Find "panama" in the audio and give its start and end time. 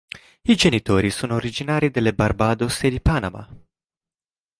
3.01-3.47